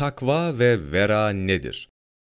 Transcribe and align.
Takva 0.00 0.58
ve 0.58 0.92
vera 0.92 1.30
nedir? 1.30 1.88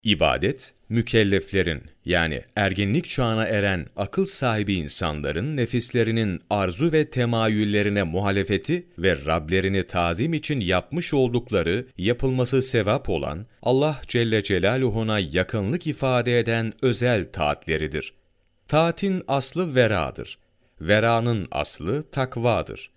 İbadet, 0.05 0.75
mükelleflerin 0.89 1.83
yani 2.05 2.45
ergenlik 2.57 3.09
çağına 3.09 3.45
eren 3.45 3.87
akıl 3.97 4.27
sahibi 4.27 4.75
insanların 4.75 5.57
nefislerinin 5.57 6.41
arzu 6.51 6.93
ve 6.93 7.11
temayüllerine 7.11 8.03
muhalefeti 8.03 8.87
ve 8.99 9.25
Rablerini 9.27 9.87
tazim 9.87 10.35
için 10.35 10.61
yapmış 10.61 11.15
oldukları, 11.15 11.87
yapılması 11.99 12.63
sevap 12.63 13.09
olan, 13.09 13.47
Allah 13.63 14.01
Celle 14.09 14.43
Celaluhu'na 14.43 15.19
yakınlık 15.19 15.87
ifade 15.87 16.39
eden 16.39 16.73
özel 16.83 17.33
taatleridir. 17.33 18.15
Taatin 18.69 19.23
aslı 19.29 19.75
veradır. 19.75 20.39
Veranın 20.81 21.49
aslı 21.51 22.11
takvadır. 22.11 22.91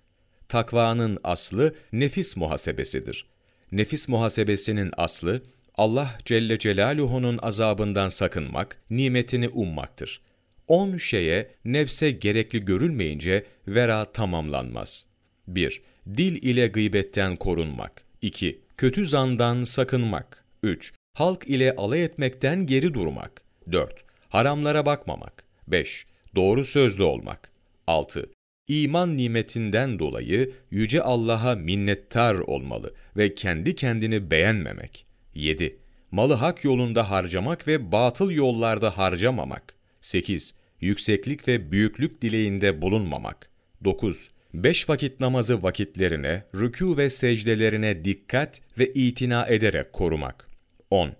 Takvanın 0.49 1.17
aslı 1.23 1.75
nefis 1.93 2.37
muhasebesidir. 2.37 3.32
Nefis 3.73 4.07
muhasebesinin 4.07 4.91
aslı, 4.97 5.41
Allah 5.75 6.17
Celle 6.25 6.59
Celaluhu'nun 6.59 7.39
azabından 7.41 8.09
sakınmak, 8.09 8.81
nimetini 8.89 9.49
ummaktır. 9.49 10.21
On 10.67 10.97
şeye 10.97 11.51
nefse 11.65 12.11
gerekli 12.11 12.65
görülmeyince 12.65 13.45
vera 13.67 14.05
tamamlanmaz. 14.05 15.05
1. 15.47 15.81
Dil 16.17 16.43
ile 16.43 16.67
gıybetten 16.67 17.35
korunmak. 17.35 18.03
2. 18.21 18.61
Kötü 18.77 19.05
zandan 19.05 19.63
sakınmak. 19.63 20.45
3. 20.63 20.93
Halk 21.13 21.47
ile 21.47 21.75
alay 21.75 22.03
etmekten 22.03 22.65
geri 22.65 22.93
durmak. 22.93 23.41
4. 23.71 24.03
Haramlara 24.29 24.85
bakmamak. 24.85 25.45
5. 25.67 26.05
Doğru 26.35 26.63
sözlü 26.63 27.03
olmak. 27.03 27.51
6. 27.87 28.29
İman 28.67 29.17
nimetinden 29.17 29.99
dolayı 29.99 30.51
Yüce 30.71 31.01
Allah'a 31.01 31.55
minnettar 31.55 32.35
olmalı 32.35 32.93
ve 33.17 33.35
kendi 33.35 33.75
kendini 33.75 34.31
beğenmemek. 34.31 35.05
7. 35.35 35.77
Malı 36.11 36.33
hak 36.33 36.63
yolunda 36.63 37.11
harcamak 37.11 37.67
ve 37.67 37.91
batıl 37.91 38.31
yollarda 38.31 38.97
harcamamak. 38.97 39.75
8. 40.01 40.53
Yükseklik 40.81 41.47
ve 41.47 41.71
büyüklük 41.71 42.21
dileğinde 42.21 42.81
bulunmamak. 42.81 43.49
9. 43.83 44.29
Beş 44.53 44.89
vakit 44.89 45.19
namazı 45.19 45.63
vakitlerine, 45.63 46.43
rükû 46.53 46.97
ve 46.97 47.09
secdelerine 47.09 48.05
dikkat 48.05 48.61
ve 48.79 48.93
itina 48.93 49.47
ederek 49.47 49.93
korumak. 49.93 50.47
10. 50.89 51.11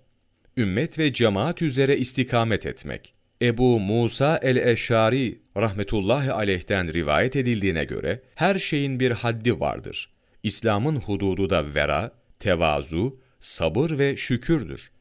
Ümmet 0.58 1.00
ve 1.00 1.14
cemaat 1.14 1.62
üzere 1.62 1.98
istikamet 1.98 2.66
etmek. 2.66 3.14
Ebu 3.44 3.80
Musa 3.80 4.40
el-Eşari 4.42 5.40
rahmetullahi 5.58 6.32
aleyhten 6.32 6.94
rivayet 6.94 7.36
edildiğine 7.36 7.84
göre 7.84 8.22
her 8.36 8.60
şeyin 8.60 9.00
bir 9.00 9.12
haddi 9.12 9.60
vardır. 9.60 10.10
İslam'ın 10.44 10.96
hududu 10.96 11.50
da 11.50 11.76
vera, 11.76 12.12
tevazu, 12.40 13.20
sabır 13.40 14.00
ve 14.00 14.18
şükürdür. 14.18 14.92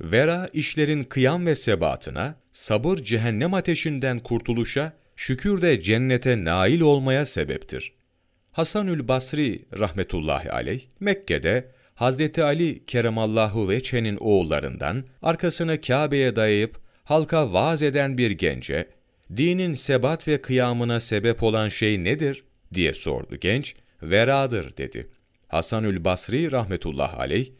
Vera 0.00 0.48
işlerin 0.52 1.04
kıyam 1.04 1.46
ve 1.46 1.54
sebatına, 1.54 2.34
sabır 2.52 2.96
cehennem 2.96 3.54
ateşinden 3.54 4.18
kurtuluşa, 4.18 4.92
şükür 5.16 5.62
de 5.62 5.80
cennete 5.80 6.44
nail 6.44 6.80
olmaya 6.80 7.26
sebeptir. 7.26 7.92
Hasanül 8.52 9.08
Basri 9.08 9.64
rahmetullahi 9.78 10.52
aleyh 10.52 10.80
Mekke'de 11.00 11.70
Hazreti 11.94 12.42
Ali 12.42 12.84
keremallahu 12.86 13.68
veçhenin 13.68 14.16
oğullarından 14.16 15.04
arkasını 15.22 15.80
Kabe'ye 15.80 16.36
dayayıp 16.36 16.79
halka 17.10 17.52
vaaz 17.52 17.82
eden 17.82 18.18
bir 18.18 18.30
gence, 18.30 18.88
dinin 19.36 19.74
sebat 19.74 20.28
ve 20.28 20.42
kıyamına 20.42 21.00
sebep 21.00 21.42
olan 21.42 21.68
şey 21.68 22.04
nedir 22.04 22.44
diye 22.74 22.94
sordu 22.94 23.36
genç, 23.36 23.74
veradır 24.02 24.76
dedi. 24.76 25.08
Hasanül 25.48 26.04
Basri 26.04 26.52
rahmetullah 26.52 27.18
aleyh, 27.18 27.50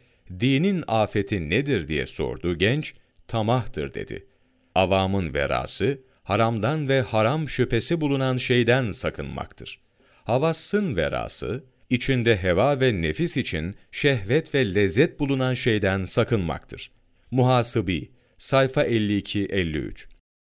dinin 0.41 0.84
afeti 0.89 1.51
nedir 1.51 1.89
diye 1.89 2.06
sordu 2.06 2.59
genç, 2.59 2.95
tamahtır 3.28 3.95
dedi. 3.95 4.27
Avamın 4.75 5.34
verası, 5.34 5.98
haramdan 6.23 6.89
ve 6.89 7.01
haram 7.01 7.48
şüphesi 7.48 8.00
bulunan 8.00 8.37
şeyden 8.37 8.93
sakınmaktır. 8.93 9.81
Havassın 10.25 10.97
verası, 10.97 11.65
içinde 11.91 12.43
heva 12.43 12.81
ve 12.81 13.03
nefis 13.03 13.37
için 13.37 13.75
şehvet 13.93 14.55
ve 14.55 14.75
lezzet 14.75 15.21
bulunan 15.21 15.55
şeyden 15.55 16.05
sakınmaktır. 16.05 16.91
Muhasıbi, 17.31 18.11
sayfa 18.41 18.84
52-53 18.84 20.06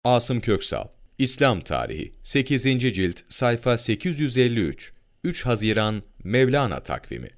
Asım 0.04 0.42
Köksal, 0.42 0.88
İslam 1.18 1.62
Tarihi, 1.62 2.12
8. 2.24 2.64
cilt, 2.64 3.20
sayfa 3.30 3.78
853 3.78 4.94
3 5.24 5.46
Haziran 5.46 6.04
Mevlana 6.24 6.84
takvimi 6.84 7.30